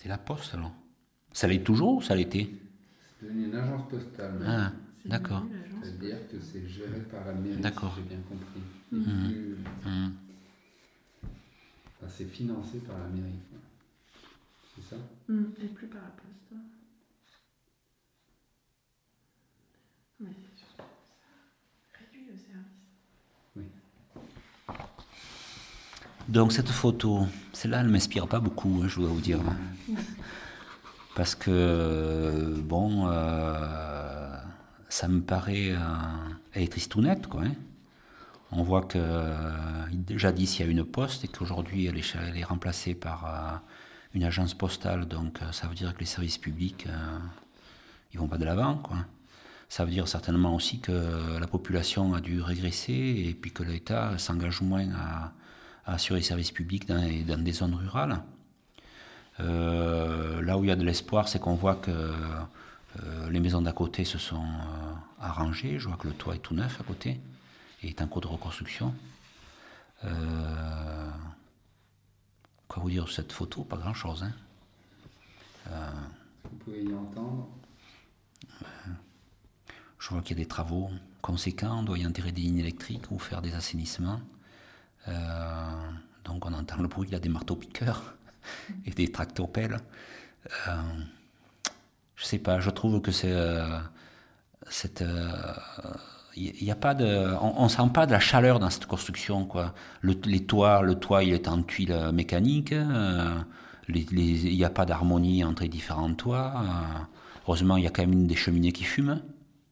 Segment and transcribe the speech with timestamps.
[0.00, 0.72] C'était la poste alors.
[1.30, 2.48] Ça l'est toujours ou ça l'était
[3.18, 4.32] C'est devenu une agence postale.
[4.32, 4.48] maintenant.
[4.48, 4.72] Ah,
[5.04, 5.42] d'accord.
[5.82, 7.94] C'est-à-dire que c'est géré par la mairie, D'accord.
[7.94, 8.62] si j'ai bien compris.
[8.92, 9.28] Mhm.
[9.28, 10.14] Plus- Hum.
[11.22, 13.40] enfin, c'est financé par la mairie.
[14.74, 14.96] C'est ça
[15.62, 16.62] Et plus par la poste.
[20.20, 20.88] Mais c'est surtout que
[21.92, 23.70] ça réduit le service.
[26.30, 29.40] Donc cette photo, celle-là, elle ne m'inspire pas beaucoup, hein, je dois vous dire.
[31.16, 34.36] Parce que, bon, euh,
[34.88, 35.72] ça me paraît...
[35.72, 35.76] euh,
[36.52, 37.42] elle est tristounette, quoi.
[37.42, 37.52] hein.
[38.52, 39.52] On voit que euh,
[40.16, 43.56] jadis, il y a une poste et qu'aujourd'hui, elle est, elle est remplacée par euh,
[44.14, 45.06] une agence postale.
[45.06, 47.18] Donc euh, ça veut dire que les services publics, euh,
[48.12, 48.98] ils vont pas de l'avant, quoi.
[49.68, 54.18] Ça veut dire certainement aussi que la population a dû régresser et puis que l'État
[54.18, 55.32] s'engage moins à,
[55.90, 58.22] à assurer les services publics dans, les- dans des zones rurales.
[59.40, 63.60] Euh, là où il y a de l'espoir, c'est qu'on voit que euh, les maisons
[63.62, 65.78] d'à côté se sont euh, arrangées.
[65.78, 67.20] Je vois que le toit est tout neuf à côté
[67.82, 68.94] et est en cours de reconstruction.
[72.68, 73.64] Quoi vous dire sur cette photo?
[73.64, 74.22] Pas grand-chose.
[74.24, 74.32] hein.
[76.44, 77.48] Vous pouvez y entendre.
[79.98, 83.10] Je vois qu'il y a des travaux conséquents, on doit y enterrer des lignes électriques
[83.10, 84.20] ou faire des assainissements.
[85.08, 85.59] Euh,
[86.50, 88.14] on entend le bruit là, des marteaux-piqueurs
[88.86, 89.78] et des tractopelles.
[90.68, 90.72] Euh,
[92.16, 93.32] je sais pas, je trouve que c'est...
[93.32, 93.78] euh,
[94.68, 95.32] cette, euh,
[96.36, 99.44] il y a pas de, on, on sent pas de la chaleur dans cette construction
[99.46, 99.74] quoi.
[100.00, 102.72] Le, les toits, le toit il est en tuiles mécaniques.
[102.72, 103.34] euh,
[103.88, 106.52] il n'y a pas d'harmonie entre les différents toits.
[106.62, 106.98] euh,
[107.46, 109.20] heureusement, il y a quand même une des cheminées qui fume.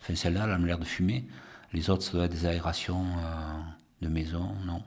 [0.00, 1.26] Enfin, celle-là, elle a l'air de fumer.
[1.72, 3.60] Les autres, ça doit être des aérations euh,
[4.02, 4.48] de maison.
[4.66, 4.82] Non.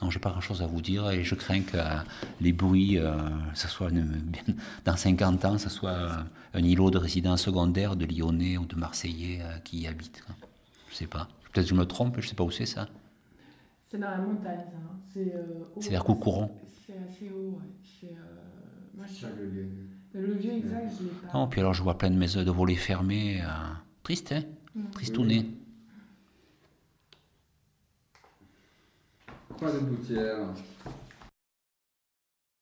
[0.00, 1.96] Non, j'ai pas grand-chose à vous dire et je crains que euh,
[2.40, 3.16] les bruits, euh,
[3.54, 4.22] ça soit une-
[4.84, 6.10] dans 50 ans, ça soit euh,
[6.54, 10.22] un îlot de résidence secondaire de Lyonnais ou de Marseillais euh, qui y habitent.
[10.90, 11.28] Je sais pas.
[11.52, 12.88] Peut-être que je me trompe, je sais pas où c'est ça.
[13.90, 14.76] C'est dans la montagne, ça.
[14.76, 14.98] hein.
[15.12, 16.50] C'est euh, vers Coucouron.
[16.86, 17.66] C'est assez haut, ouais.
[18.00, 19.26] C'est, euh, Moi, je...
[19.26, 19.66] Ça, le lieu.
[20.14, 21.38] Le lieu exact, je l'ai pas.
[21.38, 23.40] Non, puis alors je vois plein de maisons de volets fermés.
[23.42, 23.46] euh,
[24.04, 24.42] triste, hein
[29.60, 30.54] 那就不接呀